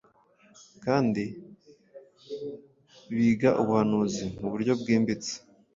kandi 0.83 1.23
biga 3.15 3.49
ubuhanuzi 3.61 4.23
mu 4.39 4.47
buryo 4.51 4.73
bwimbitse. 4.81 5.33